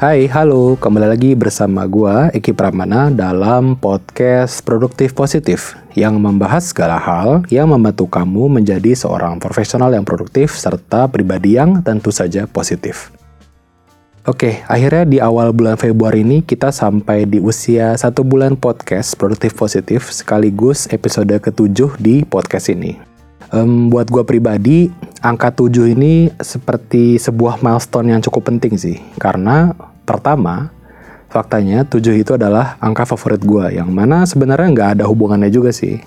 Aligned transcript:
Hai, 0.00 0.24
halo, 0.32 0.80
kembali 0.80 1.12
lagi 1.12 1.36
bersama 1.36 1.84
gua 1.84 2.32
Eki 2.32 2.56
Pramana 2.56 3.12
dalam 3.12 3.76
podcast 3.76 4.64
Produktif 4.64 5.12
Positif 5.12 5.76
yang 5.92 6.16
membahas 6.16 6.72
segala 6.72 6.96
hal 6.96 7.44
yang 7.52 7.68
membantu 7.68 8.08
kamu 8.08 8.48
menjadi 8.48 8.96
seorang 8.96 9.36
profesional 9.36 9.92
yang 9.92 10.08
produktif 10.08 10.56
serta 10.56 11.04
pribadi 11.04 11.60
yang 11.60 11.84
tentu 11.84 12.08
saja 12.08 12.48
positif. 12.48 13.12
Oke, 14.24 14.64
akhirnya 14.72 15.04
di 15.04 15.20
awal 15.20 15.52
bulan 15.52 15.76
Februari 15.76 16.24
ini 16.24 16.40
kita 16.40 16.72
sampai 16.72 17.28
di 17.28 17.36
usia 17.36 17.92
satu 17.92 18.24
bulan 18.24 18.56
podcast 18.56 19.12
Produktif 19.20 19.52
Positif 19.52 20.08
sekaligus 20.08 20.88
episode 20.88 21.36
ketujuh 21.36 22.00
di 22.00 22.24
podcast 22.24 22.72
ini. 22.72 22.96
Um, 23.52 23.92
buat 23.92 24.08
gue 24.08 24.24
pribadi, 24.24 24.88
angka 25.20 25.52
7 25.52 25.92
ini 25.92 26.32
seperti 26.40 27.20
sebuah 27.20 27.60
milestone 27.60 28.16
yang 28.16 28.24
cukup 28.24 28.48
penting 28.48 28.78
sih. 28.80 28.96
Karena 29.18 29.89
pertama, 30.10 30.74
faktanya 31.30 31.86
7 31.86 32.18
itu 32.18 32.34
adalah 32.34 32.74
angka 32.82 33.06
favorit 33.06 33.38
gue, 33.46 33.78
yang 33.78 33.94
mana 33.94 34.26
sebenarnya 34.26 34.68
nggak 34.74 34.90
ada 34.98 35.04
hubungannya 35.06 35.46
juga 35.46 35.70
sih. 35.70 36.02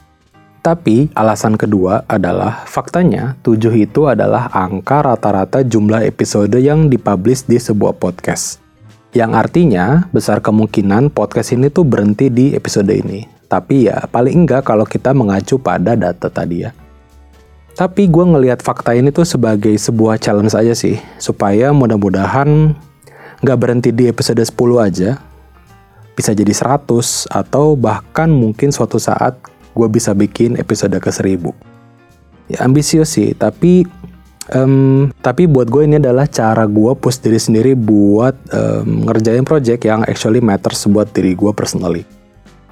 Tapi 0.63 1.12
alasan 1.12 1.59
kedua 1.59 2.07
adalah 2.07 2.63
faktanya 2.67 3.35
7 3.43 3.71
itu 3.76 4.07
adalah 4.07 4.48
angka 4.52 5.03
rata-rata 5.03 5.63
jumlah 5.63 6.03
episode 6.07 6.55
yang 6.59 6.88
dipublish 6.88 7.43
di 7.48 7.59
sebuah 7.59 7.95
podcast. 7.99 8.63
Yang 9.12 9.31
artinya 9.35 10.07
besar 10.15 10.40
kemungkinan 10.40 11.12
podcast 11.12 11.51
ini 11.51 11.67
tuh 11.67 11.84
berhenti 11.84 12.31
di 12.31 12.55
episode 12.55 12.90
ini. 12.91 13.27
Tapi 13.51 13.91
ya 13.91 14.07
paling 14.07 14.48
enggak 14.48 14.65
kalau 14.65 14.88
kita 14.88 15.12
mengacu 15.12 15.60
pada 15.60 15.93
data 15.99 16.32
tadi 16.32 16.63
ya. 16.63 16.71
Tapi 17.73 18.05
gue 18.07 18.26
ngelihat 18.26 18.62
fakta 18.62 18.93
ini 18.93 19.10
tuh 19.10 19.26
sebagai 19.26 19.73
sebuah 19.73 20.21
challenge 20.21 20.54
aja 20.54 20.73
sih, 20.77 20.98
supaya 21.17 21.73
mudah-mudahan 21.73 22.77
nggak 23.44 23.60
berhenti 23.60 23.90
di 23.91 24.08
episode 24.08 24.40
10 24.40 24.55
aja, 24.80 25.20
bisa 26.16 26.32
jadi 26.32 26.55
100, 26.55 27.27
atau 27.27 27.76
bahkan 27.76 28.32
mungkin 28.32 28.72
suatu 28.72 28.96
saat 28.98 29.35
gue 29.76 29.88
bisa 29.91 30.16
bikin 30.16 30.55
episode 30.55 30.96
ke 30.96 31.12
1000. 31.12 31.52
Ya 32.48 32.63
ambisius 32.63 33.12
sih, 33.12 33.35
tapi 33.35 33.84
um, 34.55 35.12
tapi 35.20 35.44
buat 35.48 35.68
gue 35.68 35.84
ini 35.84 36.00
adalah 36.00 36.24
cara 36.32 36.63
gue 36.63 36.91
push 36.96 37.20
diri 37.20 37.40
sendiri 37.40 37.76
buat 37.76 38.35
um, 38.55 39.12
ngerjain 39.12 39.44
project 39.44 39.84
yang 39.84 40.07
actually 40.07 40.40
matters 40.40 40.88
buat 40.88 41.12
diri 41.12 41.35
gue 41.35 41.52
personally. 41.52 42.07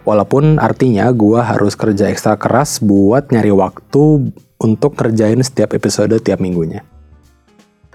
Walaupun 0.01 0.57
artinya 0.57 1.11
gue 1.13 1.37
harus 1.37 1.77
kerja 1.77 2.09
ekstra 2.09 2.33
keras 2.33 2.81
buat 2.81 3.29
nyari 3.29 3.53
waktu 3.53 4.33
untuk 4.57 4.97
kerjain 4.97 5.41
setiap 5.45 5.77
episode 5.77 6.17
tiap 6.25 6.41
minggunya. 6.41 6.81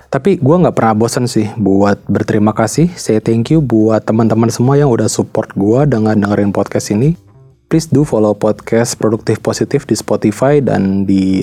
Tapi 0.06 0.38
gue 0.38 0.56
nggak 0.56 0.76
pernah 0.78 0.94
bosan 0.94 1.26
sih 1.26 1.50
buat 1.58 1.98
berterima 2.06 2.54
kasih, 2.54 2.94
say 2.94 3.18
thank 3.18 3.50
you 3.50 3.58
buat 3.58 4.06
teman-teman 4.06 4.46
semua 4.54 4.78
yang 4.78 4.86
udah 4.88 5.10
support 5.10 5.50
gue 5.58 5.80
dengan 5.90 6.14
dengerin 6.14 6.54
podcast 6.54 6.94
ini. 6.94 7.18
Please 7.66 7.90
do 7.90 8.06
follow 8.06 8.30
podcast 8.30 8.94
Produktif 8.94 9.42
Positif 9.42 9.82
di 9.82 9.98
Spotify 9.98 10.62
dan 10.62 11.02
di 11.02 11.42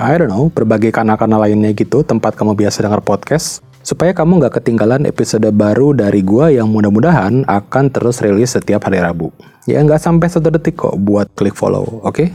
I 0.00 0.16
don't 0.16 0.32
know 0.32 0.48
berbagai 0.48 0.96
kanal-kanal 0.96 1.44
lainnya 1.44 1.76
gitu 1.76 2.00
tempat 2.00 2.32
kamu 2.32 2.56
biasa 2.56 2.88
denger 2.88 3.04
podcast 3.04 3.60
supaya 3.84 4.16
kamu 4.16 4.40
nggak 4.40 4.60
ketinggalan 4.60 5.04
episode 5.04 5.44
baru 5.52 5.92
dari 5.92 6.24
gue 6.24 6.56
yang 6.56 6.72
mudah-mudahan 6.72 7.44
akan 7.44 7.84
terus 7.92 8.24
rilis 8.24 8.56
setiap 8.56 8.88
hari 8.88 9.04
Rabu. 9.04 9.28
Ya 9.68 9.84
nggak 9.84 10.00
sampai 10.00 10.32
satu 10.32 10.48
detik 10.48 10.80
kok 10.80 10.96
buat 10.96 11.28
klik 11.36 11.52
follow, 11.52 12.00
oke? 12.00 12.16
Okay? 12.16 12.28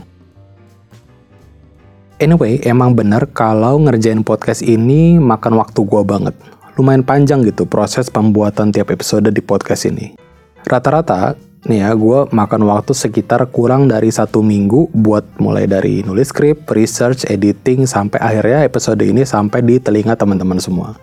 Anyway, 2.22 2.62
emang 2.62 2.94
bener 2.94 3.26
kalau 3.34 3.74
ngerjain 3.82 4.22
podcast 4.22 4.62
ini 4.62 5.18
makan 5.18 5.58
waktu 5.58 5.82
gue 5.82 6.02
banget. 6.06 6.34
Lumayan 6.78 7.02
panjang 7.02 7.42
gitu 7.42 7.66
proses 7.66 8.06
pembuatan 8.06 8.70
tiap 8.70 8.94
episode 8.94 9.26
di 9.34 9.42
podcast 9.42 9.90
ini. 9.90 10.14
Rata-rata, 10.62 11.34
nih 11.66 11.82
ya, 11.82 11.90
gue 11.90 12.30
makan 12.30 12.70
waktu 12.70 12.94
sekitar 12.94 13.42
kurang 13.50 13.90
dari 13.90 14.14
satu 14.14 14.46
minggu 14.46 14.94
buat 14.94 15.26
mulai 15.42 15.66
dari 15.66 16.06
nulis 16.06 16.30
skrip, 16.30 16.70
research, 16.70 17.26
editing, 17.26 17.82
sampai 17.82 18.22
akhirnya 18.22 18.62
episode 18.62 19.02
ini 19.02 19.26
sampai 19.26 19.66
di 19.66 19.82
telinga 19.82 20.14
teman-teman 20.14 20.62
semua. 20.62 20.94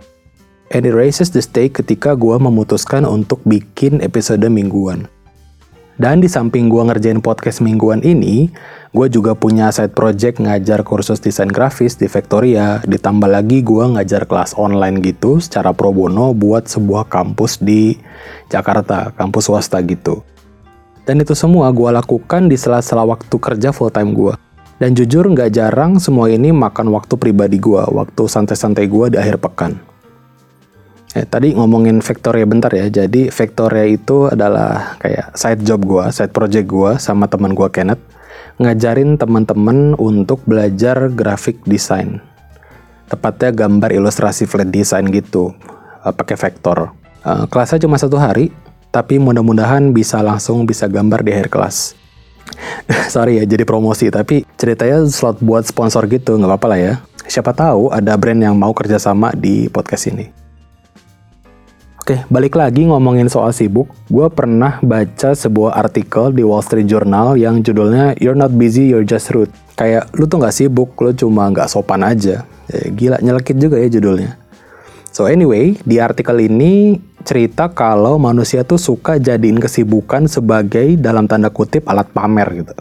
And 0.71 0.87
it 0.87 0.95
raises 0.95 1.35
the 1.35 1.43
stake 1.43 1.75
ketika 1.83 2.15
gue 2.15 2.39
memutuskan 2.39 3.03
untuk 3.03 3.43
bikin 3.43 3.99
episode 3.99 4.47
mingguan. 4.47 5.11
Dan 6.01 6.17
di 6.17 6.25
samping 6.25 6.65
gue 6.65 6.81
ngerjain 6.81 7.21
podcast 7.21 7.61
mingguan 7.61 8.01
ini, 8.01 8.49
gue 8.89 9.05
juga 9.05 9.37
punya 9.37 9.69
side 9.69 9.93
project 9.93 10.41
ngajar 10.41 10.81
kursus 10.81 11.21
desain 11.21 11.45
grafis 11.45 11.93
di 11.93 12.09
Victoria. 12.09 12.81
Ditambah 12.89 13.29
lagi 13.29 13.61
gue 13.61 13.85
ngajar 13.85 14.25
kelas 14.25 14.57
online 14.57 14.97
gitu 15.05 15.37
secara 15.37 15.77
pro 15.77 15.93
bono 15.93 16.33
buat 16.33 16.65
sebuah 16.65 17.05
kampus 17.05 17.61
di 17.61 18.01
Jakarta, 18.49 19.13
kampus 19.13 19.45
swasta 19.45 19.77
gitu. 19.85 20.25
Dan 21.05 21.21
itu 21.21 21.37
semua 21.37 21.69
gue 21.69 21.93
lakukan 21.93 22.49
di 22.49 22.57
sela-sela 22.57 23.05
waktu 23.05 23.37
kerja 23.37 23.69
full 23.69 23.93
time 23.93 24.17
gue. 24.17 24.33
Dan 24.81 24.97
jujur 24.97 25.29
nggak 25.29 25.53
jarang 25.53 26.01
semua 26.01 26.33
ini 26.33 26.49
makan 26.49 26.89
waktu 26.97 27.13
pribadi 27.13 27.61
gue, 27.61 27.77
waktu 27.77 28.25
santai-santai 28.25 28.89
gue 28.89 29.13
di 29.13 29.17
akhir 29.21 29.37
pekan. 29.37 29.90
Eh, 31.11 31.27
tadi 31.27 31.51
ngomongin 31.51 31.99
Victoria 31.99 32.47
bentar 32.47 32.71
ya. 32.71 32.87
Jadi 32.87 33.27
Victoria 33.27 33.83
itu 33.83 34.31
adalah 34.31 34.95
kayak 35.03 35.35
side 35.35 35.61
job 35.67 35.83
gua, 35.83 36.07
side 36.07 36.31
project 36.31 36.71
gua 36.71 36.95
sama 37.03 37.27
teman 37.27 37.51
gua 37.51 37.67
Kenneth 37.67 37.99
ngajarin 38.61 39.17
teman-teman 39.17 39.97
untuk 39.99 40.39
belajar 40.47 41.11
graphic 41.11 41.59
design. 41.67 42.23
Tepatnya 43.11 43.51
gambar 43.51 43.91
ilustrasi 43.91 44.47
flat 44.47 44.71
design 44.71 45.11
gitu, 45.11 45.51
uh, 46.05 46.13
pakai 46.15 46.37
vektor. 46.39 46.95
Uh, 47.27 47.43
kelasnya 47.51 47.83
cuma 47.83 47.99
satu 47.99 48.15
hari, 48.15 48.53
tapi 48.93 49.19
mudah-mudahan 49.19 49.91
bisa 49.91 50.23
langsung 50.23 50.63
bisa 50.63 50.87
gambar 50.87 51.25
di 51.27 51.31
akhir 51.35 51.49
kelas. 51.51 51.97
Sorry 53.13 53.41
ya, 53.41 53.43
jadi 53.43 53.67
promosi, 53.67 54.07
tapi 54.07 54.47
ceritanya 54.55 55.03
slot 55.09 55.43
buat 55.43 55.67
sponsor 55.67 56.07
gitu, 56.07 56.39
nggak 56.39 56.55
apa-apa 56.55 56.67
lah 56.71 56.79
ya. 56.79 56.93
Siapa 57.27 57.51
tahu 57.51 57.91
ada 57.91 58.15
brand 58.15 58.39
yang 58.39 58.55
mau 58.55 58.71
kerjasama 58.71 59.35
di 59.35 59.67
podcast 59.67 60.07
ini. 60.07 60.40
Oke, 62.01 62.17
balik 62.33 62.57
lagi 62.57 62.89
ngomongin 62.89 63.29
soal 63.29 63.53
sibuk. 63.53 63.85
Gue 64.09 64.25
pernah 64.33 64.81
baca 64.81 65.37
sebuah 65.37 65.77
artikel 65.77 66.33
di 66.33 66.41
Wall 66.41 66.65
Street 66.65 66.89
Journal 66.89 67.37
yang 67.37 67.61
judulnya 67.61 68.17
You're 68.17 68.33
not 68.33 68.57
busy, 68.57 68.89
you're 68.89 69.05
just 69.05 69.29
rude. 69.29 69.53
Kayak 69.77 70.09
lu 70.17 70.25
tuh 70.25 70.41
nggak 70.41 70.49
sibuk, 70.49 70.97
lu 70.97 71.13
cuma 71.13 71.53
nggak 71.53 71.69
sopan 71.69 72.01
aja. 72.01 72.41
Ya, 72.73 72.81
gila, 72.89 73.21
nyelekit 73.21 73.53
juga 73.61 73.77
ya 73.77 73.85
judulnya. 73.85 74.33
So 75.13 75.29
anyway, 75.29 75.77
di 75.85 76.01
artikel 76.01 76.41
ini 76.41 76.97
cerita 77.21 77.69
kalau 77.69 78.17
manusia 78.17 78.65
tuh 78.65 78.81
suka 78.81 79.21
jadiin 79.21 79.61
kesibukan 79.61 80.25
sebagai 80.25 80.97
dalam 80.97 81.29
tanda 81.29 81.53
kutip 81.53 81.85
alat 81.85 82.09
pamer 82.09 82.65
gitu. 82.65 82.73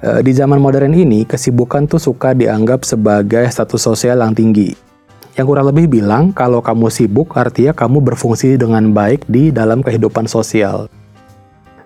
E, 0.00 0.24
di 0.24 0.32
zaman 0.32 0.56
modern 0.56 0.96
ini, 0.96 1.28
kesibukan 1.28 1.84
tuh 1.84 2.00
suka 2.00 2.32
dianggap 2.32 2.80
sebagai 2.88 3.44
status 3.44 3.84
sosial 3.84 4.24
yang 4.24 4.32
tinggi 4.32 4.93
yang 5.34 5.46
kurang 5.50 5.66
lebih 5.66 5.90
bilang 5.90 6.30
kalau 6.30 6.62
kamu 6.62 6.86
sibuk 6.94 7.34
artinya 7.34 7.74
kamu 7.74 7.98
berfungsi 8.06 8.54
dengan 8.54 8.94
baik 8.94 9.26
di 9.26 9.50
dalam 9.50 9.82
kehidupan 9.82 10.30
sosial. 10.30 10.86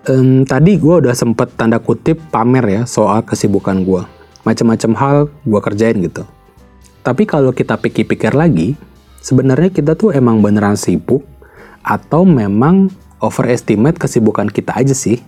Um, 0.05 0.45
tadi 0.45 0.77
gue 0.77 1.01
udah 1.01 1.13
sempet 1.17 1.57
tanda 1.57 1.81
kutip 1.81 2.21
pamer 2.29 2.65
ya 2.65 2.81
soal 2.85 3.25
kesibukan 3.25 3.81
gue. 3.81 4.05
Macam-macam 4.45 4.91
hal 4.95 5.17
gue 5.43 5.59
kerjain 5.65 5.97
gitu. 5.97 6.23
Tapi 7.01 7.25
kalau 7.25 7.49
kita 7.49 7.73
pikir-pikir 7.75 8.37
lagi, 8.37 8.77
sebenarnya 9.19 9.73
kita 9.73 9.97
tuh 9.97 10.13
emang 10.13 10.45
beneran 10.45 10.77
sibuk 10.77 11.25
atau 11.81 12.23
memang 12.23 12.93
overestimate 13.17 13.97
kesibukan 13.97 14.47
kita 14.47 14.77
aja 14.77 14.93
sih? 14.93 15.19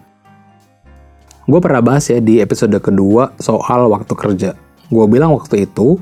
Gue 1.49 1.57
pernah 1.57 1.81
bahas 1.81 2.05
ya 2.05 2.21
di 2.21 2.37
episode 2.37 2.77
kedua 2.77 3.33
soal 3.41 3.89
waktu 3.89 4.13
kerja. 4.13 4.53
Gue 4.93 5.05
bilang 5.09 5.33
waktu 5.33 5.65
itu, 5.65 5.97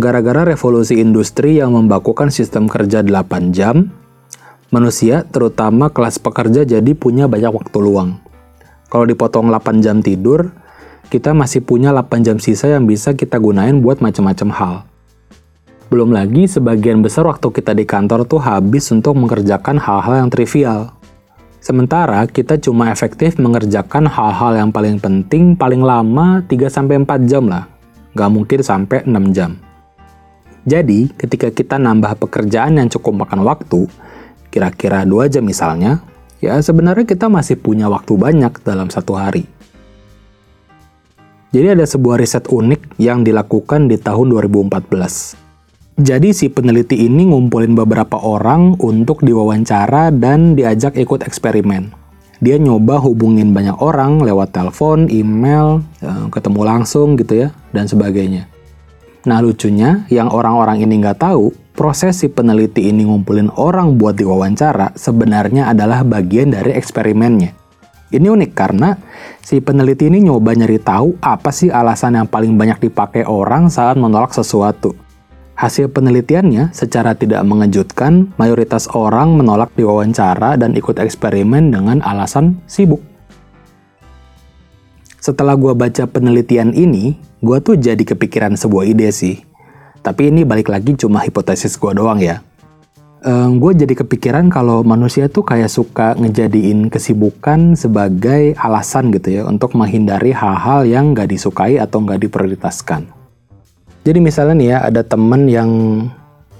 gara-gara 0.00 0.44
revolusi 0.44 1.00
industri 1.00 1.56
yang 1.56 1.72
membakukan 1.72 2.28
sistem 2.28 2.68
kerja 2.68 3.00
8 3.00 3.56
jam, 3.56 3.88
manusia, 4.68 5.24
terutama 5.24 5.88
kelas 5.88 6.20
pekerja 6.20 6.68
jadi 6.68 6.92
punya 6.92 7.24
banyak 7.24 7.52
waktu 7.52 7.78
luang. 7.80 8.20
Kalau 8.92 9.08
dipotong 9.08 9.48
8 9.48 9.80
jam 9.80 10.04
tidur, 10.04 10.52
kita 11.08 11.32
masih 11.32 11.64
punya 11.64 11.88
8 11.94 12.20
jam 12.20 12.36
sisa 12.36 12.68
yang 12.68 12.84
bisa 12.84 13.16
kita 13.16 13.40
gunain 13.40 13.80
buat 13.80 14.04
macam-macam 14.04 14.48
hal. 14.52 14.74
Belum 15.86 16.10
lagi 16.10 16.50
sebagian 16.50 16.98
besar 16.98 17.30
waktu 17.30 17.46
kita 17.46 17.70
di 17.70 17.86
kantor 17.86 18.26
tuh 18.26 18.42
habis 18.42 18.90
untuk 18.90 19.14
mengerjakan 19.14 19.78
hal-hal 19.78 20.26
yang 20.26 20.28
trivial. 20.34 20.90
Sementara 21.62 22.26
kita 22.26 22.58
cuma 22.58 22.90
efektif 22.90 23.38
mengerjakan 23.38 24.06
hal-hal 24.06 24.54
yang 24.58 24.70
paling 24.74 24.98
penting 24.98 25.54
paling 25.54 25.82
lama 25.82 26.42
3-4 26.46 27.26
jam 27.26 27.46
lah 27.50 27.75
nggak 28.16 28.30
mungkin 28.32 28.60
sampai 28.64 29.04
6 29.04 29.36
jam. 29.36 29.60
Jadi, 30.64 31.12
ketika 31.14 31.52
kita 31.52 31.76
nambah 31.76 32.16
pekerjaan 32.16 32.80
yang 32.80 32.88
cukup 32.88 33.28
makan 33.28 33.44
waktu, 33.44 33.86
kira-kira 34.48 35.04
2 35.04 35.28
jam 35.28 35.44
misalnya, 35.44 36.00
ya 36.40 36.56
sebenarnya 36.58 37.04
kita 37.04 37.28
masih 37.28 37.60
punya 37.60 37.92
waktu 37.92 38.16
banyak 38.16 38.64
dalam 38.64 38.88
satu 38.88 39.14
hari. 39.20 39.44
Jadi 41.52 41.76
ada 41.76 41.86
sebuah 41.86 42.18
riset 42.18 42.48
unik 42.48 42.98
yang 42.98 43.22
dilakukan 43.22 43.86
di 43.86 44.00
tahun 44.00 44.32
2014. 44.32 45.38
Jadi 45.96 46.36
si 46.36 46.52
peneliti 46.52 47.08
ini 47.08 47.32
ngumpulin 47.32 47.72
beberapa 47.72 48.20
orang 48.20 48.76
untuk 48.84 49.24
diwawancara 49.24 50.12
dan 50.12 50.52
diajak 50.52 51.00
ikut 51.00 51.24
eksperimen. 51.24 52.05
Dia 52.36 52.60
nyoba 52.60 53.00
hubungin 53.00 53.56
banyak 53.56 53.80
orang 53.80 54.20
lewat 54.20 54.52
telepon, 54.52 55.08
email, 55.08 55.80
eh, 56.04 56.26
ketemu 56.28 56.60
langsung 56.68 57.16
gitu 57.16 57.46
ya, 57.46 57.48
dan 57.72 57.88
sebagainya. 57.88 58.48
Nah 59.26 59.42
lucunya, 59.42 60.06
yang 60.12 60.30
orang-orang 60.30 60.84
ini 60.84 61.02
nggak 61.02 61.18
tahu, 61.18 61.50
proses 61.74 62.22
si 62.22 62.30
peneliti 62.30 62.86
ini 62.92 63.08
ngumpulin 63.08 63.50
orang 63.58 63.98
buat 63.98 64.14
diwawancara 64.14 64.94
sebenarnya 64.94 65.72
adalah 65.72 66.06
bagian 66.06 66.54
dari 66.54 66.76
eksperimennya. 66.76 67.56
Ini 68.06 68.22
unik 68.22 68.52
karena 68.54 68.94
si 69.42 69.58
peneliti 69.58 70.06
ini 70.06 70.22
nyoba 70.22 70.54
nyari 70.54 70.78
tahu 70.78 71.18
apa 71.18 71.50
sih 71.50 71.74
alasan 71.74 72.14
yang 72.14 72.30
paling 72.30 72.54
banyak 72.54 72.86
dipakai 72.86 73.26
orang 73.26 73.66
saat 73.66 73.98
menolak 73.98 74.30
sesuatu. 74.30 74.94
Hasil 75.56 75.88
penelitiannya 75.88 76.76
secara 76.76 77.16
tidak 77.16 77.40
mengejutkan, 77.48 78.36
mayoritas 78.36 78.92
orang 78.92 79.40
menolak 79.40 79.72
diwawancara 79.72 80.60
dan 80.60 80.76
ikut 80.76 81.00
eksperimen 81.00 81.72
dengan 81.72 82.04
alasan 82.04 82.60
sibuk. 82.68 83.00
Setelah 85.16 85.56
gue 85.56 85.72
baca 85.72 86.04
penelitian 86.04 86.76
ini, 86.76 87.16
gue 87.40 87.58
tuh 87.64 87.80
jadi 87.80 88.04
kepikiran 88.04 88.52
sebuah 88.52 88.84
ide 88.84 89.08
sih. 89.08 89.40
Tapi 90.04 90.28
ini 90.28 90.44
balik 90.44 90.68
lagi 90.68 90.92
cuma 90.92 91.24
hipotesis 91.24 91.80
gue 91.80 91.92
doang 91.96 92.20
ya. 92.20 92.44
Um, 93.24 93.56
gue 93.56 93.72
jadi 93.80 93.96
kepikiran 93.96 94.52
kalau 94.52 94.84
manusia 94.84 95.24
tuh 95.32 95.40
kayak 95.40 95.72
suka 95.72 96.20
ngejadiin 96.20 96.92
kesibukan 96.92 97.72
sebagai 97.80 98.52
alasan 98.60 99.08
gitu 99.08 99.40
ya 99.40 99.42
untuk 99.48 99.72
menghindari 99.72 100.36
hal-hal 100.36 100.84
yang 100.84 101.16
gak 101.16 101.32
disukai 101.32 101.80
atau 101.80 102.04
gak 102.04 102.20
diprioritaskan. 102.28 103.15
Jadi 104.06 104.22
misalnya 104.22 104.54
nih 104.54 104.68
ya 104.70 104.78
ada 104.86 105.02
temen 105.02 105.50
yang 105.50 105.70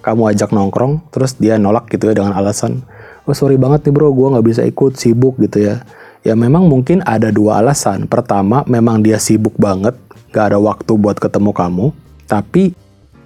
kamu 0.02 0.34
ajak 0.34 0.50
nongkrong 0.50 1.06
terus 1.14 1.38
dia 1.38 1.62
nolak 1.62 1.86
gitu 1.94 2.10
ya 2.10 2.14
dengan 2.18 2.34
alasan 2.34 2.82
oh 3.26 3.34
sorry 3.34 3.58
banget 3.58 3.86
nih 3.86 3.94
bro 3.94 4.14
gue 4.14 4.38
gak 4.38 4.46
bisa 4.46 4.62
ikut 4.66 4.98
sibuk 4.98 5.38
gitu 5.38 5.62
ya. 5.62 5.86
Ya 6.26 6.34
memang 6.34 6.66
mungkin 6.66 7.06
ada 7.06 7.30
dua 7.30 7.62
alasan. 7.62 8.10
Pertama 8.10 8.66
memang 8.66 8.98
dia 8.98 9.22
sibuk 9.22 9.54
banget 9.54 9.94
gak 10.34 10.50
ada 10.50 10.58
waktu 10.58 10.98
buat 10.98 11.22
ketemu 11.22 11.54
kamu. 11.54 11.86
Tapi 12.26 12.74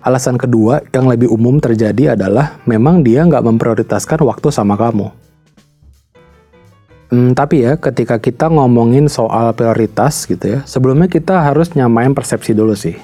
Alasan 0.00 0.40
kedua 0.40 0.80
yang 0.96 1.12
lebih 1.12 1.28
umum 1.28 1.60
terjadi 1.60 2.16
adalah 2.16 2.56
memang 2.64 3.04
dia 3.04 3.20
nggak 3.20 3.44
memprioritaskan 3.44 4.24
waktu 4.24 4.48
sama 4.48 4.72
kamu. 4.72 5.12
Hmm, 7.12 7.36
tapi 7.36 7.68
ya, 7.68 7.76
ketika 7.76 8.16
kita 8.16 8.48
ngomongin 8.48 9.12
soal 9.12 9.52
prioritas 9.52 10.24
gitu 10.24 10.56
ya, 10.56 10.60
sebelumnya 10.64 11.04
kita 11.04 11.44
harus 11.44 11.76
nyamain 11.76 12.16
persepsi 12.16 12.56
dulu 12.56 12.72
sih. 12.72 12.96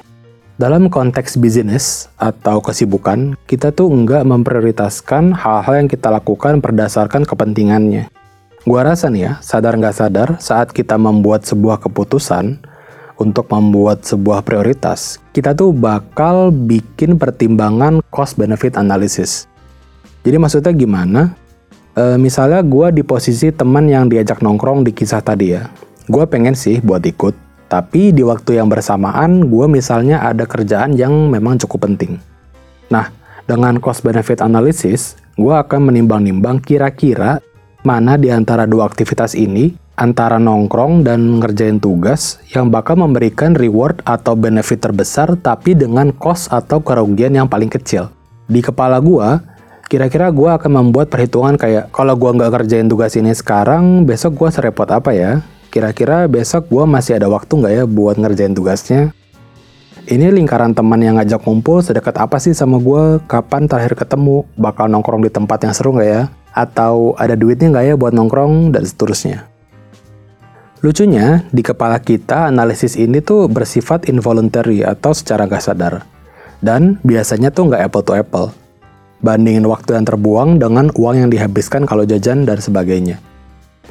Dalam 0.57 0.89
konteks 0.89 1.37
bisnis 1.37 2.09
atau 2.17 2.65
kesibukan, 2.65 3.37
kita 3.45 3.77
tuh 3.77 3.93
nggak 3.93 4.25
memprioritaskan 4.25 5.37
hal-hal 5.37 5.85
yang 5.85 5.89
kita 5.93 6.09
lakukan 6.09 6.65
berdasarkan 6.65 7.29
kepentingannya. 7.29 8.09
Gua 8.65 8.81
rasa 8.81 9.13
nih 9.13 9.23
ya, 9.29 9.33
sadar 9.45 9.77
nggak 9.77 9.97
sadar, 10.01 10.29
saat 10.41 10.73
kita 10.73 10.97
membuat 10.97 11.45
sebuah 11.45 11.77
keputusan, 11.85 12.57
untuk 13.17 13.49
membuat 13.53 14.05
sebuah 14.05 14.45
prioritas, 14.45 15.21
kita 15.33 15.57
tuh 15.57 15.73
bakal 15.73 16.53
bikin 16.53 17.17
pertimbangan 17.17 18.05
cost 18.13 18.37
benefit 18.37 18.77
analysis. 18.77 19.49
Jadi 20.25 20.37
maksudnya 20.37 20.73
gimana? 20.73 21.33
E, 21.97 22.21
misalnya 22.21 22.61
gue 22.61 22.93
di 22.93 23.03
posisi 23.05 23.49
teman 23.53 23.89
yang 23.89 24.09
diajak 24.09 24.45
nongkrong 24.45 24.85
di 24.85 24.93
kisah 24.93 25.25
tadi 25.25 25.57
ya. 25.57 25.69
Gue 26.09 26.29
pengen 26.29 26.53
sih 26.53 26.81
buat 26.85 27.01
ikut, 27.03 27.46
tapi 27.67 28.15
di 28.15 28.23
waktu 28.23 28.63
yang 28.63 28.71
bersamaan 28.71 29.51
gue 29.51 29.67
misalnya 29.67 30.23
ada 30.23 30.47
kerjaan 30.47 30.95
yang 30.95 31.13
memang 31.31 31.59
cukup 31.59 31.91
penting. 31.91 32.19
Nah, 32.91 33.11
dengan 33.47 33.79
cost 33.83 34.07
benefit 34.07 34.43
analysis, 34.43 35.19
gue 35.35 35.55
akan 35.55 35.91
menimbang-nimbang 35.91 36.63
kira-kira 36.63 37.43
mana 37.87 38.19
di 38.19 38.31
antara 38.35 38.67
dua 38.67 38.91
aktivitas 38.91 39.39
ini 39.39 39.75
antara 39.97 40.37
nongkrong 40.37 41.07
dan 41.09 41.41
ngerjain 41.41 41.81
tugas 41.81 42.43
yang 42.53 42.69
bakal 42.69 43.01
memberikan 43.01 43.57
reward 43.57 44.03
atau 44.05 44.37
benefit 44.37 44.85
terbesar 44.85 45.35
tapi 45.41 45.73
dengan 45.73 46.13
cost 46.13 46.53
atau 46.53 46.85
kerugian 46.85 47.33
yang 47.33 47.49
paling 47.49 47.73
kecil. 47.73 48.13
Di 48.47 48.61
kepala 48.61 49.01
gua, 49.01 49.41
kira-kira 49.89 50.29
gua 50.31 50.61
akan 50.61 50.85
membuat 50.85 51.09
perhitungan 51.09 51.57
kayak 51.57 51.91
kalau 51.91 52.15
gua 52.15 52.37
nggak 52.37 52.63
kerjain 52.63 52.87
tugas 52.87 53.17
ini 53.17 53.33
sekarang, 53.33 54.05
besok 54.05 54.37
gua 54.37 54.51
serepot 54.53 54.87
apa 54.93 55.11
ya? 55.17 55.41
Kira-kira 55.77 56.25
besok 56.25 56.73
gua 56.73 56.89
masih 56.89 57.21
ada 57.21 57.29
waktu 57.29 57.53
nggak 57.53 57.75
ya 57.77 57.85
buat 57.85 58.17
ngerjain 58.17 58.57
tugasnya? 58.57 59.13
Ini 60.09 60.33
lingkaran 60.33 60.73
teman 60.73 60.97
yang 61.05 61.21
ngajak 61.21 61.45
kumpul 61.45 61.85
sedekat 61.85 62.17
apa 62.17 62.41
sih 62.41 62.57
sama 62.57 62.81
gua? 62.81 63.21
Kapan 63.29 63.69
terakhir 63.69 63.93
ketemu? 63.93 64.49
Bakal 64.57 64.89
nongkrong 64.89 65.21
di 65.21 65.29
tempat 65.29 65.69
yang 65.69 65.77
seru 65.77 65.93
nggak 65.93 66.09
ya? 66.09 66.33
Atau 66.57 67.13
ada 67.21 67.37
duitnya 67.37 67.69
nggak 67.69 67.85
ya 67.93 67.95
buat 68.01 68.17
nongkrong? 68.17 68.73
Dan 68.73 68.89
seterusnya. 68.89 69.45
Lucunya, 70.81 71.45
di 71.53 71.61
kepala 71.61 72.01
kita 72.01 72.49
analisis 72.49 72.97
ini 72.97 73.21
tuh 73.21 73.45
bersifat 73.45 74.09
involuntary 74.09 74.81
atau 74.81 75.13
secara 75.13 75.45
nggak 75.45 75.61
sadar. 75.61 76.09
Dan 76.65 76.97
biasanya 77.05 77.53
tuh 77.53 77.69
nggak 77.69 77.93
apple 77.93 78.01
to 78.01 78.17
apple. 78.17 78.49
Bandingin 79.21 79.69
waktu 79.69 80.01
yang 80.01 80.09
terbuang 80.09 80.57
dengan 80.57 80.89
uang 80.89 81.21
yang 81.21 81.29
dihabiskan 81.29 81.85
kalau 81.85 82.09
jajan 82.09 82.49
dan 82.49 82.65
sebagainya. 82.65 83.21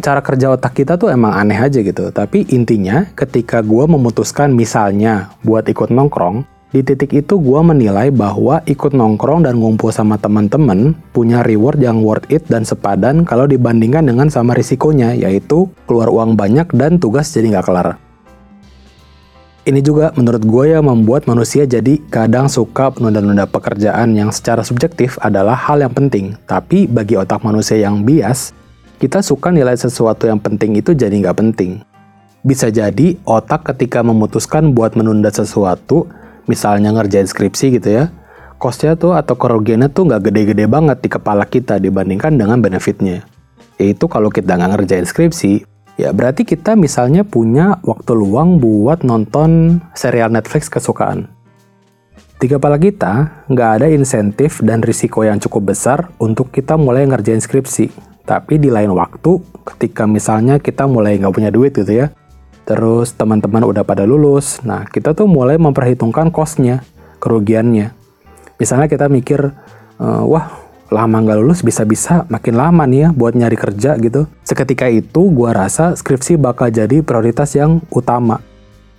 Cara 0.03 0.19
kerja 0.19 0.51
otak 0.51 0.75
kita 0.75 0.99
tuh 0.99 1.07
emang 1.07 1.31
aneh 1.31 1.55
aja 1.55 1.79
gitu. 1.79 2.11
Tapi 2.11 2.43
intinya 2.51 3.07
ketika 3.15 3.63
gue 3.63 3.85
memutuskan 3.87 4.51
misalnya 4.51 5.31
buat 5.47 5.63
ikut 5.71 5.87
nongkrong, 5.87 6.43
di 6.75 6.83
titik 6.83 7.15
itu 7.15 7.39
gue 7.39 7.61
menilai 7.63 8.11
bahwa 8.11 8.59
ikut 8.67 8.91
nongkrong 8.91 9.47
dan 9.47 9.55
ngumpul 9.55 9.95
sama 9.95 10.19
teman-teman 10.19 10.91
punya 11.15 11.39
reward 11.47 11.79
yang 11.79 12.03
worth 12.03 12.27
it 12.27 12.43
dan 12.51 12.67
sepadan 12.67 13.23
kalau 13.23 13.47
dibandingkan 13.47 14.03
dengan 14.03 14.27
sama 14.27 14.51
risikonya, 14.51 15.15
yaitu 15.15 15.71
keluar 15.87 16.11
uang 16.11 16.35
banyak 16.35 16.67
dan 16.75 16.99
tugas 16.99 17.31
jadi 17.31 17.55
nggak 17.55 17.67
kelar. 17.71 17.95
Ini 19.65 19.81
juga 19.81 20.11
menurut 20.19 20.43
gue 20.43 20.77
yang 20.77 20.85
membuat 20.85 21.25
manusia 21.25 21.63
jadi 21.63 21.97
kadang 22.11 22.51
suka 22.51 22.91
menunda-nunda 22.99 23.47
pekerjaan 23.47 24.13
yang 24.13 24.29
secara 24.29 24.61
subjektif 24.61 25.17
adalah 25.23 25.55
hal 25.55 25.79
yang 25.79 25.95
penting. 25.95 26.35
Tapi 26.45 26.85
bagi 26.85 27.17
otak 27.17 27.41
manusia 27.41 27.79
yang 27.79 28.03
bias, 28.03 28.53
kita 28.95 29.19
suka 29.19 29.51
nilai 29.51 29.75
sesuatu 29.75 30.25
yang 30.25 30.39
penting 30.39 30.79
itu 30.79 30.95
jadi 30.95 31.11
nggak 31.11 31.37
penting. 31.37 31.83
Bisa 32.45 32.69
jadi 32.69 33.17
otak 33.25 33.73
ketika 33.73 34.05
memutuskan 34.05 34.71
buat 34.71 34.95
menunda 34.95 35.33
sesuatu, 35.33 36.07
misalnya 36.45 36.93
ngerjain 36.93 37.27
skripsi 37.27 37.81
gitu 37.81 37.89
ya, 37.89 38.13
costnya 38.61 38.93
tuh 38.95 39.17
atau 39.17 39.35
kerugiannya 39.35 39.91
tuh 39.91 40.07
nggak 40.07 40.31
gede-gede 40.31 40.65
banget 40.69 41.01
di 41.03 41.09
kepala 41.09 41.43
kita 41.49 41.81
dibandingkan 41.81 42.37
dengan 42.37 42.61
benefitnya. 42.61 43.25
Yaitu 43.81 44.07
kalau 44.07 44.31
kita 44.31 44.55
nggak 44.55 44.71
ngerjain 44.77 45.03
skripsi, 45.09 45.65
ya 45.99 46.15
berarti 46.15 46.47
kita 46.47 46.77
misalnya 46.79 47.27
punya 47.27 47.81
waktu 47.83 48.15
luang 48.15 48.61
buat 48.63 49.03
nonton 49.03 49.81
serial 49.97 50.31
Netflix 50.31 50.71
kesukaan. 50.71 51.27
Di 52.35 52.51
kepala 52.51 52.75
kita, 52.77 53.43
nggak 53.49 53.69
ada 53.81 53.87
insentif 53.89 54.61
dan 54.61 54.83
risiko 54.85 55.23
yang 55.25 55.41
cukup 55.41 55.73
besar 55.73 56.13
untuk 56.21 56.53
kita 56.53 56.77
mulai 56.77 57.07
ngerjain 57.09 57.41
skripsi. 57.41 58.14
Tapi 58.25 58.57
di 58.57 58.73
lain 58.73 58.89
waktu, 58.91 59.37
ketika 59.73 60.09
misalnya 60.09 60.57
kita 60.57 60.89
mulai 60.89 61.21
nggak 61.21 61.33
punya 61.33 61.53
duit 61.53 61.77
gitu 61.77 61.93
ya, 61.93 62.09
Terus 62.65 63.13
teman-teman 63.13 63.61
udah 63.61 63.85
pada 63.85 64.03
lulus. 64.09 64.59
Nah, 64.65 64.89
kita 64.89 65.13
tuh 65.13 65.29
mulai 65.29 65.61
memperhitungkan 65.61 66.33
cost-nya, 66.33 66.81
kerugiannya. 67.21 67.93
Misalnya 68.57 68.89
kita 68.89 69.05
mikir, 69.05 69.53
e, 70.01 70.07
wah 70.25 70.49
lama 70.89 71.17
nggak 71.21 71.37
lulus 71.45 71.61
bisa-bisa 71.61 72.25
makin 72.29 72.57
lama 72.57 72.85
nih 72.89 72.99
ya 73.05 73.09
buat 73.13 73.37
nyari 73.37 73.57
kerja 73.57 74.01
gitu. 74.01 74.25
Seketika 74.41 74.89
itu 74.89 75.29
gua 75.29 75.53
rasa 75.53 75.93
skripsi 75.93 76.41
bakal 76.41 76.73
jadi 76.73 77.05
prioritas 77.05 77.53
yang 77.53 77.85
utama. 77.93 78.41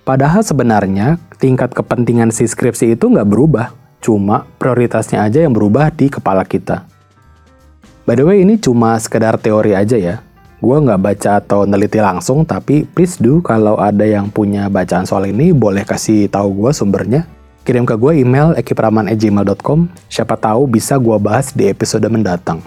Padahal 0.06 0.46
sebenarnya 0.46 1.18
tingkat 1.42 1.74
kepentingan 1.74 2.30
si 2.30 2.46
skripsi 2.46 2.94
itu 2.94 3.10
nggak 3.10 3.26
berubah, 3.26 3.74
cuma 3.98 4.46
prioritasnya 4.62 5.26
aja 5.26 5.42
yang 5.42 5.50
berubah 5.50 5.90
di 5.90 6.06
kepala 6.06 6.46
kita. 6.46 6.86
By 8.06 8.14
the 8.14 8.22
way, 8.22 8.46
ini 8.46 8.54
cuma 8.54 8.94
sekedar 9.02 9.34
teori 9.34 9.74
aja 9.74 9.98
ya. 9.98 10.22
Gue 10.62 10.78
nggak 10.78 11.02
baca 11.02 11.30
atau 11.42 11.66
neliti 11.66 11.98
langsung, 11.98 12.46
tapi 12.46 12.86
please 12.86 13.18
do 13.18 13.42
kalau 13.42 13.74
ada 13.82 14.06
yang 14.06 14.30
punya 14.30 14.70
bacaan 14.70 15.02
soal 15.02 15.26
ini, 15.26 15.50
boleh 15.50 15.82
kasih 15.82 16.30
tahu 16.30 16.54
gue 16.54 16.70
sumbernya. 16.70 17.26
Kirim 17.66 17.82
ke 17.82 17.98
gue 17.98 18.22
email 18.22 18.54
ekipraman@gmail.com. 18.54 19.90
Siapa 20.06 20.38
tahu 20.38 20.70
bisa 20.70 20.94
gue 21.02 21.18
bahas 21.18 21.50
di 21.50 21.66
episode 21.66 22.06
mendatang. 22.06 22.62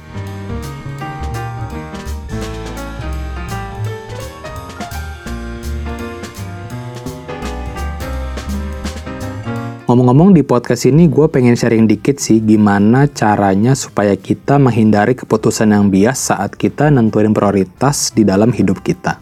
Ngomong-ngomong 9.90 10.38
di 10.38 10.46
podcast 10.46 10.86
ini 10.86 11.10
gue 11.10 11.26
pengen 11.34 11.58
sharing 11.58 11.90
dikit 11.90 12.22
sih 12.22 12.38
gimana 12.38 13.10
caranya 13.10 13.74
supaya 13.74 14.14
kita 14.14 14.62
menghindari 14.62 15.18
keputusan 15.18 15.74
yang 15.74 15.90
bias 15.90 16.30
saat 16.30 16.54
kita 16.54 16.94
nentuin 16.94 17.34
prioritas 17.34 18.14
di 18.14 18.22
dalam 18.22 18.54
hidup 18.54 18.86
kita. 18.86 19.18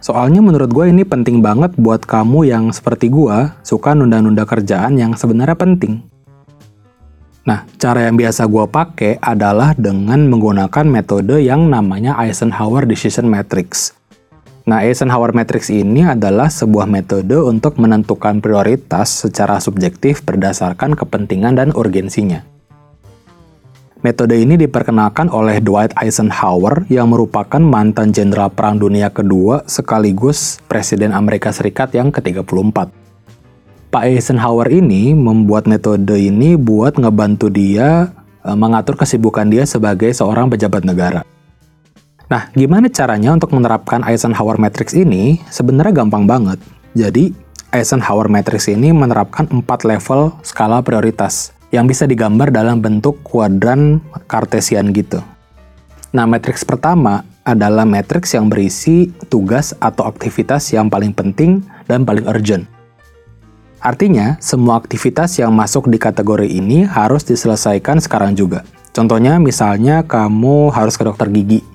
Soalnya 0.00 0.40
menurut 0.40 0.72
gue 0.72 0.88
ini 0.88 1.04
penting 1.04 1.44
banget 1.44 1.76
buat 1.76 2.08
kamu 2.08 2.48
yang 2.48 2.72
seperti 2.72 3.12
gue 3.12 3.52
suka 3.60 3.92
nunda-nunda 3.92 4.48
kerjaan 4.48 4.96
yang 4.96 5.12
sebenarnya 5.12 5.60
penting. 5.60 6.00
Nah, 7.44 7.68
cara 7.76 8.08
yang 8.08 8.16
biasa 8.16 8.48
gue 8.48 8.64
pakai 8.64 9.20
adalah 9.20 9.76
dengan 9.76 10.24
menggunakan 10.24 10.88
metode 10.88 11.44
yang 11.44 11.68
namanya 11.68 12.16
Eisenhower 12.16 12.88
Decision 12.88 13.28
Matrix. 13.28 13.92
Nah, 14.64 14.80
Eisenhower 14.80 15.36
Matrix 15.36 15.68
ini 15.68 16.08
adalah 16.08 16.48
sebuah 16.48 16.88
metode 16.88 17.36
untuk 17.36 17.76
menentukan 17.76 18.40
prioritas 18.40 19.12
secara 19.12 19.60
subjektif 19.60 20.24
berdasarkan 20.24 20.96
kepentingan 20.96 21.60
dan 21.60 21.68
urgensinya. 21.76 22.40
Metode 24.00 24.40
ini 24.40 24.56
diperkenalkan 24.56 25.28
oleh 25.28 25.60
Dwight 25.60 25.92
Eisenhower 26.00 26.88
yang 26.88 27.12
merupakan 27.12 27.60
mantan 27.60 28.16
jenderal 28.16 28.48
Perang 28.48 28.80
Dunia 28.80 29.12
Kedua 29.12 29.68
sekaligus 29.68 30.64
Presiden 30.64 31.12
Amerika 31.12 31.52
Serikat 31.52 31.92
yang 31.92 32.08
ke-34. 32.08 32.88
Pak 33.92 34.04
Eisenhower 34.08 34.72
ini 34.72 35.12
membuat 35.12 35.68
metode 35.68 36.16
ini 36.16 36.56
buat 36.56 36.96
ngebantu 36.96 37.52
dia 37.52 38.16
e, 38.40 38.48
mengatur 38.56 38.96
kesibukan 38.96 39.44
dia 39.44 39.68
sebagai 39.68 40.08
seorang 40.12 40.48
pejabat 40.48 40.88
negara. 40.88 41.33
Nah, 42.24 42.48
gimana 42.56 42.88
caranya 42.88 43.36
untuk 43.36 43.52
menerapkan 43.52 44.00
Eisenhower 44.00 44.56
Matrix 44.56 44.96
ini? 44.96 45.44
Sebenarnya 45.52 46.00
gampang 46.04 46.24
banget. 46.24 46.56
Jadi, 46.96 47.36
Eisenhower 47.68 48.32
Matrix 48.32 48.72
ini 48.72 48.96
menerapkan 48.96 49.44
empat 49.50 49.84
level 49.84 50.32
skala 50.40 50.80
prioritas 50.80 51.52
yang 51.68 51.84
bisa 51.84 52.08
digambar 52.08 52.48
dalam 52.48 52.80
bentuk 52.80 53.20
kuadran 53.26 54.00
kartesian 54.30 54.94
gitu. 54.96 55.20
Nah, 56.14 56.24
matriks 56.24 56.62
pertama 56.62 57.26
adalah 57.42 57.84
matriks 57.84 58.32
yang 58.32 58.48
berisi 58.48 59.10
tugas 59.28 59.74
atau 59.82 60.06
aktivitas 60.08 60.70
yang 60.72 60.88
paling 60.88 61.12
penting 61.12 61.60
dan 61.90 62.06
paling 62.06 62.24
urgent. 62.24 62.64
Artinya, 63.84 64.40
semua 64.40 64.80
aktivitas 64.80 65.36
yang 65.36 65.52
masuk 65.52 65.92
di 65.92 66.00
kategori 66.00 66.48
ini 66.48 66.88
harus 66.88 67.26
diselesaikan 67.26 68.00
sekarang 68.00 68.32
juga. 68.32 68.64
Contohnya, 68.96 69.36
misalnya 69.36 70.06
kamu 70.06 70.72
harus 70.72 70.96
ke 70.96 71.04
dokter 71.04 71.28
gigi 71.28 71.73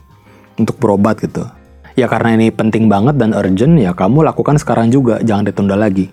untuk 0.60 0.76
berobat 0.78 1.24
gitu. 1.24 1.48
Ya 1.96 2.12
karena 2.12 2.36
ini 2.36 2.52
penting 2.52 2.92
banget 2.92 3.16
dan 3.16 3.32
urgent, 3.32 3.80
ya 3.80 3.96
kamu 3.96 4.28
lakukan 4.28 4.60
sekarang 4.60 4.92
juga, 4.92 5.24
jangan 5.24 5.48
ditunda 5.48 5.80
lagi. 5.80 6.12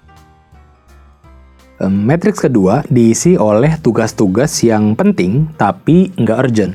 Matriks 1.76 2.41
kedua 2.41 2.88
diisi 2.88 3.37
oleh 3.37 3.76
tugas-tugas 3.85 4.49
yang 4.65 4.97
penting 4.97 5.45
tapi 5.61 6.09
nggak 6.17 6.38
urgent. 6.49 6.75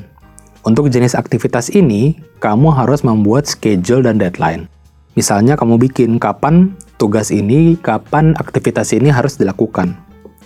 Untuk 0.62 0.94
jenis 0.94 1.18
aktivitas 1.18 1.74
ini, 1.74 2.14
kamu 2.38 2.70
harus 2.70 3.02
membuat 3.02 3.50
schedule 3.50 4.06
dan 4.06 4.22
deadline. 4.22 4.70
Misalnya 5.18 5.58
kamu 5.58 5.74
bikin 5.90 6.22
kapan 6.22 6.78
tugas 7.02 7.34
ini, 7.34 7.74
kapan 7.82 8.38
aktivitas 8.38 8.94
ini 8.94 9.10
harus 9.10 9.34
dilakukan. 9.34 9.98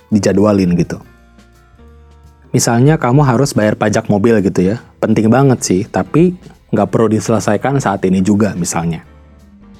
Dijadwalin 0.08 0.72
gitu. 0.80 0.96
Misalnya 2.56 2.96
kamu 2.96 3.28
harus 3.28 3.52
bayar 3.52 3.76
pajak 3.76 4.08
mobil 4.08 4.40
gitu 4.40 4.72
ya. 4.72 4.80
Penting 5.04 5.28
banget 5.28 5.60
sih, 5.60 5.84
tapi 5.84 6.32
nggak 6.76 6.92
perlu 6.92 7.08
diselesaikan 7.08 7.80
saat 7.80 8.04
ini 8.04 8.20
juga 8.20 8.52
misalnya. 8.52 9.00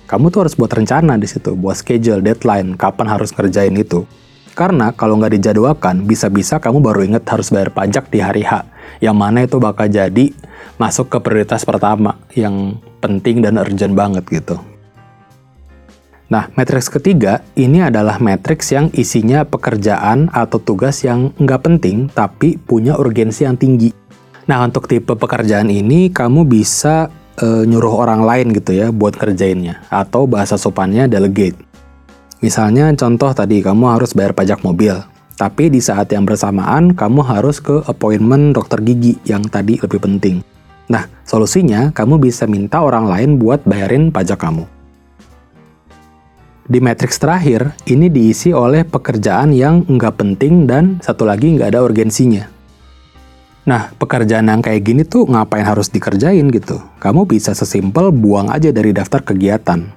Kamu 0.09 0.33
tuh 0.33 0.47
harus 0.47 0.57
buat 0.57 0.73
rencana 0.73 1.21
di 1.21 1.29
situ, 1.29 1.53
buat 1.53 1.76
schedule, 1.76 2.25
deadline, 2.25 2.79
kapan 2.81 3.12
harus 3.12 3.35
ngerjain 3.37 3.76
itu. 3.76 4.09
Karena 4.57 4.88
kalau 4.97 5.21
nggak 5.21 5.37
dijadwalkan, 5.37 6.09
bisa-bisa 6.09 6.57
kamu 6.57 6.81
baru 6.81 7.05
inget 7.05 7.29
harus 7.29 7.53
bayar 7.53 7.69
pajak 7.75 8.09
di 8.09 8.25
hari 8.25 8.41
H, 8.41 8.65
yang 9.05 9.12
mana 9.12 9.45
itu 9.45 9.61
bakal 9.61 9.93
jadi 9.93 10.33
masuk 10.81 11.12
ke 11.12 11.19
prioritas 11.21 11.67
pertama, 11.69 12.17
yang 12.33 12.81
penting 13.05 13.45
dan 13.45 13.61
urgent 13.61 13.93
banget 13.93 14.25
gitu. 14.33 14.57
Nah, 16.26 16.50
matriks 16.59 16.91
ketiga 16.91 17.45
ini 17.55 17.87
adalah 17.87 18.19
matriks 18.19 18.75
yang 18.75 18.91
isinya 18.97 19.47
pekerjaan 19.47 20.26
atau 20.35 20.59
tugas 20.59 21.07
yang 21.07 21.31
nggak 21.38 21.62
penting 21.62 22.11
tapi 22.11 22.59
punya 22.59 22.99
urgensi 22.99 23.47
yang 23.47 23.55
tinggi. 23.55 24.06
Nah, 24.47 24.62
untuk 24.62 24.87
tipe 24.87 25.11
pekerjaan 25.19 25.67
ini 25.67 26.07
kamu 26.15 26.47
bisa 26.47 27.11
e, 27.35 27.67
nyuruh 27.67 27.99
orang 27.99 28.23
lain 28.23 28.55
gitu 28.55 28.79
ya 28.79 28.95
buat 28.95 29.19
kerjainnya 29.19 29.83
atau 29.91 30.31
bahasa 30.31 30.55
sopannya 30.55 31.11
delegate. 31.11 31.59
Misalnya 32.38 32.95
contoh 32.95 33.35
tadi 33.35 33.59
kamu 33.59 33.99
harus 33.99 34.15
bayar 34.15 34.38
pajak 34.38 34.62
mobil, 34.62 34.95
tapi 35.35 35.67
di 35.67 35.83
saat 35.83 36.15
yang 36.15 36.23
bersamaan 36.23 36.95
kamu 36.95 37.26
harus 37.26 37.59
ke 37.59 37.83
appointment 37.91 38.55
dokter 38.55 38.79
gigi 38.87 39.19
yang 39.26 39.43
tadi 39.50 39.83
lebih 39.83 39.99
penting. 39.99 40.47
Nah, 40.87 41.11
solusinya 41.26 41.91
kamu 41.91 42.23
bisa 42.23 42.47
minta 42.47 42.79
orang 42.87 43.11
lain 43.11 43.43
buat 43.43 43.67
bayarin 43.67 44.15
pajak 44.15 44.38
kamu. 44.38 44.62
Di 46.67 46.79
matriks 46.79 47.19
terakhir, 47.19 47.75
ini 47.91 48.11
diisi 48.11 48.55
oleh 48.55 48.87
pekerjaan 48.87 49.50
yang 49.50 49.83
nggak 49.87 50.15
penting 50.19 50.71
dan 50.71 50.99
satu 51.03 51.26
lagi 51.26 51.50
nggak 51.55 51.75
ada 51.75 51.83
urgensinya. 51.83 52.56
Nah, 53.67 53.91
pekerjaan 53.99 54.47
yang 54.47 54.63
kayak 54.63 54.87
gini 54.87 55.03
tuh 55.03 55.27
ngapain 55.27 55.67
harus 55.67 55.91
dikerjain 55.91 56.47
gitu? 56.55 56.79
Kamu 57.03 57.27
bisa 57.27 57.51
sesimpel 57.51 58.15
buang 58.15 58.47
aja 58.47 58.71
dari 58.71 58.95
daftar 58.95 59.27
kegiatan. 59.27 59.91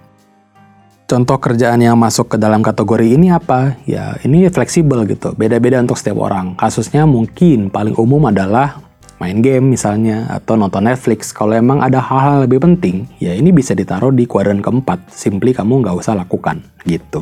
Contoh 1.05 1.37
kerjaan 1.37 1.77
yang 1.81 1.97
masuk 1.97 2.33
ke 2.33 2.37
dalam 2.41 2.65
kategori 2.65 3.13
ini 3.13 3.29
apa? 3.29 3.77
Ya, 3.85 4.17
ini 4.25 4.49
fleksibel 4.49 5.05
gitu, 5.05 5.37
beda-beda 5.37 5.81
untuk 5.85 6.01
setiap 6.01 6.17
orang. 6.17 6.57
Kasusnya 6.57 7.05
mungkin 7.05 7.69
paling 7.69 7.93
umum 7.97 8.29
adalah 8.29 8.81
main 9.21 9.37
game 9.41 9.73
misalnya, 9.73 10.25
atau 10.33 10.57
nonton 10.57 10.89
Netflix. 10.89 11.29
Kalau 11.29 11.53
emang 11.53 11.85
ada 11.85 12.01
hal-hal 12.01 12.49
lebih 12.49 12.61
penting, 12.61 13.05
ya 13.21 13.37
ini 13.37 13.53
bisa 13.53 13.77
ditaruh 13.77 14.13
di 14.13 14.25
kuadran 14.25 14.65
keempat. 14.65 15.13
Simply 15.13 15.53
kamu 15.53 15.85
nggak 15.85 15.97
usah 15.97 16.17
lakukan, 16.17 16.61
gitu. 16.89 17.21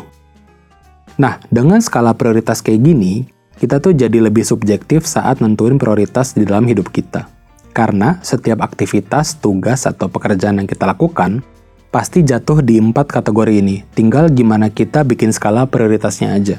Nah, 1.20 1.44
dengan 1.52 1.84
skala 1.84 2.16
prioritas 2.16 2.60
kayak 2.64 2.84
gini, 2.84 3.28
kita 3.58 3.82
tuh 3.82 3.98
jadi 3.98 4.22
lebih 4.22 4.46
subjektif 4.46 5.10
saat 5.10 5.42
nentuin 5.42 5.82
prioritas 5.82 6.38
di 6.38 6.46
dalam 6.46 6.70
hidup 6.70 6.94
kita. 6.94 7.26
Karena 7.74 8.22
setiap 8.22 8.62
aktivitas, 8.62 9.38
tugas, 9.38 9.86
atau 9.86 10.10
pekerjaan 10.10 10.62
yang 10.62 10.70
kita 10.70 10.86
lakukan, 10.86 11.42
pasti 11.90 12.22
jatuh 12.22 12.62
di 12.62 12.78
empat 12.78 13.10
kategori 13.10 13.54
ini. 13.62 13.86
Tinggal 13.94 14.30
gimana 14.34 14.70
kita 14.70 15.02
bikin 15.02 15.34
skala 15.34 15.66
prioritasnya 15.66 16.34
aja. 16.34 16.58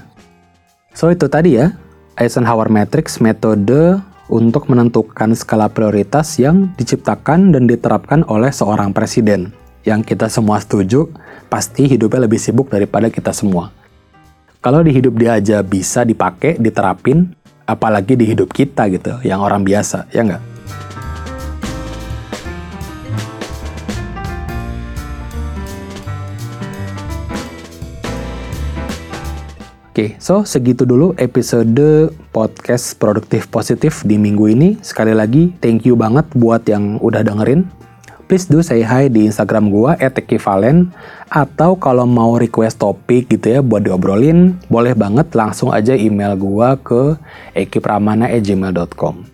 So, 0.94 1.10
itu 1.10 1.30
tadi 1.30 1.58
ya, 1.58 1.78
Eisenhower 2.18 2.66
Matrix 2.70 3.22
metode 3.22 4.02
untuk 4.26 4.66
menentukan 4.66 5.38
skala 5.38 5.70
prioritas 5.70 6.34
yang 6.42 6.74
diciptakan 6.74 7.54
dan 7.54 7.70
diterapkan 7.70 8.26
oleh 8.26 8.50
seorang 8.50 8.90
presiden. 8.90 9.54
Yang 9.86 10.14
kita 10.14 10.26
semua 10.26 10.58
setuju, 10.58 11.08
pasti 11.46 11.86
hidupnya 11.86 12.26
lebih 12.26 12.42
sibuk 12.42 12.68
daripada 12.68 13.08
kita 13.08 13.30
semua. 13.30 13.77
Kalau 14.58 14.82
di 14.82 14.90
hidup 14.90 15.14
dia 15.14 15.38
aja 15.38 15.62
bisa 15.62 16.02
dipakai, 16.02 16.58
diterapin, 16.58 17.30
apalagi 17.62 18.18
di 18.18 18.26
hidup 18.26 18.50
kita 18.50 18.90
gitu, 18.90 19.22
yang 19.22 19.38
orang 19.38 19.62
biasa, 19.62 20.10
ya 20.10 20.26
nggak? 20.26 20.42
Oke, 29.94 29.94
okay, 29.94 30.10
so 30.18 30.42
segitu 30.42 30.82
dulu 30.82 31.14
episode 31.22 32.10
podcast 32.34 32.98
produktif 32.98 33.46
positif 33.46 34.02
di 34.02 34.18
minggu 34.18 34.50
ini. 34.50 34.74
Sekali 34.82 35.14
lagi, 35.14 35.54
thank 35.62 35.86
you 35.86 35.94
banget 35.94 36.26
buat 36.34 36.66
yang 36.66 36.98
udah 36.98 37.22
dengerin. 37.22 37.62
Please 38.28 38.44
do 38.44 38.60
say 38.60 38.84
hi 38.84 39.08
di 39.08 39.24
Instagram 39.24 39.72
gua 39.72 39.96
@ekivalen 39.96 40.92
atau 41.32 41.80
kalau 41.80 42.04
mau 42.04 42.36
request 42.36 42.76
topik 42.76 43.32
gitu 43.32 43.56
ya 43.56 43.60
buat 43.64 43.80
diobrolin, 43.80 44.52
boleh 44.68 44.92
banget 44.92 45.32
langsung 45.32 45.72
aja 45.72 45.96
email 45.96 46.36
gua 46.36 46.76
ke 46.76 47.16
ekipramana@gmail.com. 47.56 49.24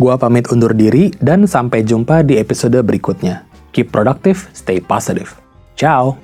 Gua 0.00 0.16
pamit 0.16 0.48
undur 0.48 0.72
diri 0.72 1.12
dan 1.20 1.44
sampai 1.44 1.84
jumpa 1.84 2.24
di 2.24 2.40
episode 2.40 2.80
berikutnya. 2.80 3.44
Keep 3.76 3.92
productive, 3.92 4.48
stay 4.56 4.80
positive. 4.80 5.36
Ciao. 5.76 6.16